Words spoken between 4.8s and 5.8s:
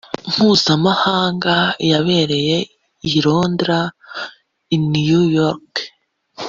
new york